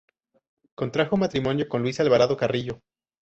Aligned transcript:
Contrajo 0.73 1.15
matrimonio 1.15 1.69
con 1.69 1.83
Luisa 1.83 2.01
Alvarado 2.01 2.35
Carrillo. 2.35 2.79